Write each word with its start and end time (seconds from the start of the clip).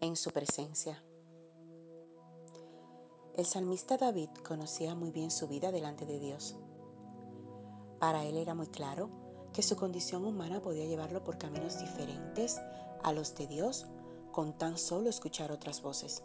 en 0.00 0.16
su 0.16 0.30
presencia. 0.30 1.02
El 3.34 3.46
salmista 3.46 3.96
David 3.96 4.30
conocía 4.46 4.94
muy 4.94 5.10
bien 5.10 5.30
su 5.30 5.48
vida 5.48 5.72
delante 5.72 6.06
de 6.06 6.18
Dios. 6.18 6.56
Para 7.98 8.24
él 8.24 8.36
era 8.36 8.54
muy 8.54 8.66
claro 8.66 9.08
que 9.52 9.62
su 9.62 9.76
condición 9.76 10.24
humana 10.24 10.60
podía 10.60 10.84
llevarlo 10.84 11.24
por 11.24 11.38
caminos 11.38 11.78
diferentes 11.78 12.60
a 13.02 13.12
los 13.12 13.34
de 13.36 13.46
Dios 13.46 13.86
con 14.32 14.52
tan 14.52 14.76
solo 14.76 15.08
escuchar 15.08 15.50
otras 15.50 15.80
voces. 15.80 16.22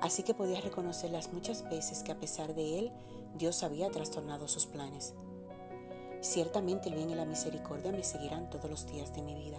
Así 0.00 0.22
que 0.22 0.34
podía 0.34 0.60
reconocer 0.60 1.10
las 1.10 1.32
muchas 1.32 1.62
veces 1.68 2.02
que 2.02 2.12
a 2.12 2.18
pesar 2.18 2.54
de 2.54 2.78
él, 2.78 2.92
Dios 3.36 3.62
había 3.62 3.90
trastornado 3.90 4.48
sus 4.48 4.66
planes. 4.66 5.14
Ciertamente 6.22 6.88
el 6.88 6.94
bien 6.94 7.10
y 7.10 7.14
la 7.14 7.26
misericordia 7.26 7.92
me 7.92 8.02
seguirán 8.02 8.48
todos 8.48 8.70
los 8.70 8.86
días 8.86 9.14
de 9.14 9.22
mi 9.22 9.34
vida. 9.34 9.58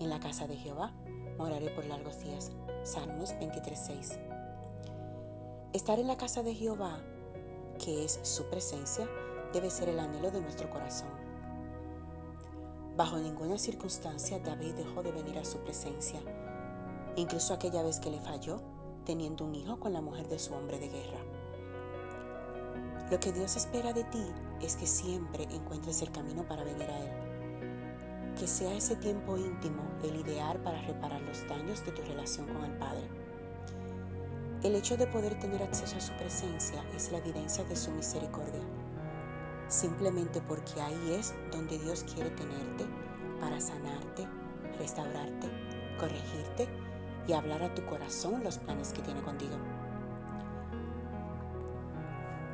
En 0.00 0.10
la 0.10 0.18
casa 0.18 0.48
de 0.48 0.56
Jehová 0.56 0.92
moraré 1.38 1.70
por 1.70 1.84
largos 1.84 2.18
días. 2.20 2.50
Salmos 2.82 3.32
23:6. 3.38 4.18
Estar 5.72 6.00
en 6.00 6.08
la 6.08 6.16
casa 6.16 6.42
de 6.42 6.54
Jehová, 6.54 6.98
que 7.78 8.04
es 8.04 8.18
su 8.22 8.44
presencia, 8.50 9.08
debe 9.52 9.70
ser 9.70 9.88
el 9.88 10.00
anhelo 10.00 10.32
de 10.32 10.40
nuestro 10.40 10.68
corazón. 10.68 11.08
Bajo 12.96 13.18
ninguna 13.18 13.56
circunstancia 13.56 14.40
David 14.40 14.74
dejó 14.74 15.02
de 15.02 15.12
venir 15.12 15.38
a 15.38 15.44
su 15.44 15.58
presencia, 15.58 16.20
incluso 17.14 17.54
aquella 17.54 17.82
vez 17.82 18.00
que 18.00 18.10
le 18.10 18.20
falló, 18.20 18.60
teniendo 19.04 19.44
un 19.44 19.54
hijo 19.54 19.78
con 19.78 19.92
la 19.92 20.00
mujer 20.00 20.28
de 20.28 20.40
su 20.40 20.54
hombre 20.54 20.78
de 20.80 20.88
guerra. 20.88 21.20
Lo 23.10 23.20
que 23.20 23.32
Dios 23.32 23.54
espera 23.54 23.92
de 23.92 24.04
ti 24.04 24.26
es 24.60 24.74
que 24.76 24.86
siempre 24.86 25.44
encuentres 25.44 26.02
el 26.02 26.10
camino 26.10 26.46
para 26.46 26.64
venir 26.64 26.90
a 26.90 26.98
Él. 26.98 27.23
Que 28.38 28.48
sea 28.48 28.74
ese 28.74 28.96
tiempo 28.96 29.36
íntimo 29.36 29.82
el 30.02 30.16
ideal 30.16 30.58
para 30.58 30.80
reparar 30.82 31.20
los 31.22 31.46
daños 31.48 31.84
de 31.86 31.92
tu 31.92 32.02
relación 32.02 32.46
con 32.46 32.64
el 32.64 32.72
Padre. 32.78 33.08
El 34.64 34.74
hecho 34.74 34.96
de 34.96 35.06
poder 35.06 35.38
tener 35.38 35.62
acceso 35.62 35.96
a 35.96 36.00
su 36.00 36.12
presencia 36.14 36.82
es 36.96 37.12
la 37.12 37.18
evidencia 37.18 37.64
de 37.64 37.76
su 37.76 37.90
misericordia. 37.90 38.62
Simplemente 39.68 40.40
porque 40.40 40.80
ahí 40.80 41.16
es 41.18 41.34
donde 41.52 41.78
Dios 41.78 42.04
quiere 42.12 42.30
tenerte 42.30 42.86
para 43.40 43.60
sanarte, 43.60 44.26
restaurarte, 44.78 45.48
corregirte 45.98 46.68
y 47.28 47.32
hablar 47.32 47.62
a 47.62 47.74
tu 47.74 47.84
corazón 47.86 48.42
los 48.42 48.58
planes 48.58 48.92
que 48.92 49.02
tiene 49.02 49.22
contigo. 49.22 49.56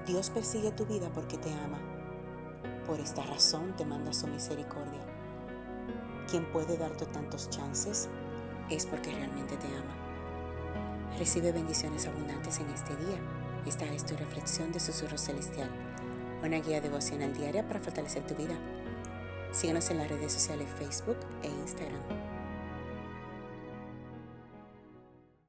Dios 0.07 0.31
persigue 0.31 0.73
tu 0.73 0.85
vida 0.87 1.09
porque 1.15 1.39
te 1.39 1.53
ama. 1.53 1.79
Por 2.87 2.99
esta 3.01 3.23
razón 3.23 3.75
te 3.77 3.85
manda 3.85 4.13
su 4.13 4.27
misericordia. 4.27 5.20
Quien 6.31 6.45
puede 6.45 6.77
darte 6.77 7.07
tantos 7.07 7.51
chances 7.51 8.09
es 8.71 8.87
porque 8.87 9.11
realmente 9.11 9.57
te 9.57 9.67
ama. 9.67 9.97
Recibe 11.19 11.51
bendiciones 11.51 12.07
abundantes 12.07 12.61
en 12.61 12.71
este 12.71 12.95
día. 12.97 13.19
Esta 13.67 13.85
es 13.87 14.07
tu 14.07 14.17
reflexión 14.17 14.71
de 14.71 14.79
susurro 14.79 15.19
celestial, 15.19 15.69
una 16.43 16.59
guía 16.59 16.81
devocional 16.81 17.35
diaria 17.35 17.67
para 17.67 17.81
fortalecer 17.81 18.25
tu 18.27 18.37
vida. 18.37 18.55
Síguenos 19.51 19.91
en 19.91 19.99
las 19.99 20.09
redes 20.09 20.33
sociales 20.33 20.69
Facebook 20.79 21.19
e 21.43 21.49
Instagram. 21.49 22.01